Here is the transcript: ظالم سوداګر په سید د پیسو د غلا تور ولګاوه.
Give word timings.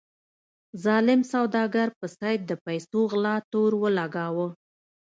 ظالم 0.83 1.21
سوداګر 1.33 1.87
په 1.99 2.05
سید 2.17 2.41
د 2.47 2.51
پیسو 2.65 2.99
د 3.03 3.07
غلا 3.11 3.35
تور 3.51 3.71
ولګاوه. 3.83 4.47